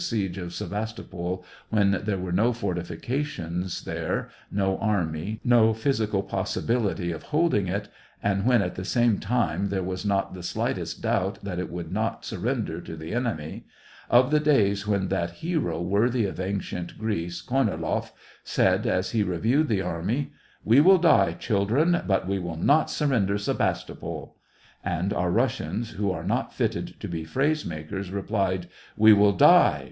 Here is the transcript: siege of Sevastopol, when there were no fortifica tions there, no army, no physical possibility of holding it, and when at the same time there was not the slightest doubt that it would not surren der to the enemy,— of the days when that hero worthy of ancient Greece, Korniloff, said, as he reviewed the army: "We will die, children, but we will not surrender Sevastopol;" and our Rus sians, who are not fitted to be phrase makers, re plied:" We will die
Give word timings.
siege 0.01 0.39
of 0.39 0.51
Sevastopol, 0.51 1.45
when 1.69 1.91
there 2.05 2.17
were 2.17 2.31
no 2.31 2.51
fortifica 2.53 3.23
tions 3.23 3.83
there, 3.83 4.31
no 4.49 4.79
army, 4.79 5.39
no 5.43 5.75
physical 5.75 6.23
possibility 6.23 7.11
of 7.11 7.21
holding 7.21 7.67
it, 7.67 7.87
and 8.23 8.43
when 8.47 8.63
at 8.63 8.73
the 8.73 8.83
same 8.83 9.19
time 9.19 9.69
there 9.69 9.83
was 9.83 10.03
not 10.03 10.33
the 10.33 10.41
slightest 10.41 11.03
doubt 11.03 11.37
that 11.43 11.59
it 11.59 11.69
would 11.69 11.91
not 11.91 12.23
surren 12.23 12.65
der 12.65 12.81
to 12.81 12.95
the 12.95 13.13
enemy,— 13.13 13.63
of 14.19 14.31
the 14.31 14.39
days 14.39 14.87
when 14.87 15.09
that 15.09 15.43
hero 15.45 15.79
worthy 15.79 16.25
of 16.25 16.39
ancient 16.39 16.97
Greece, 16.97 17.39
Korniloff, 17.39 18.11
said, 18.43 18.87
as 18.87 19.11
he 19.11 19.21
reviewed 19.21 19.67
the 19.67 19.83
army: 19.83 20.31
"We 20.65 20.81
will 20.81 20.97
die, 20.97 21.33
children, 21.33 22.01
but 22.07 22.27
we 22.27 22.39
will 22.39 22.57
not 22.57 22.89
surrender 22.89 23.37
Sevastopol;" 23.37 24.35
and 24.97 25.13
our 25.13 25.29
Rus 25.29 25.59
sians, 25.59 25.91
who 25.91 26.09
are 26.09 26.23
not 26.23 26.51
fitted 26.55 26.95
to 26.99 27.07
be 27.07 27.23
phrase 27.23 27.67
makers, 27.67 28.09
re 28.09 28.23
plied:" 28.23 28.67
We 29.05 29.13
will 29.13 29.33
die 29.33 29.77